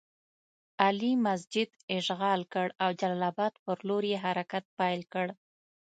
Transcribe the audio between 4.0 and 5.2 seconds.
یې حرکت پیل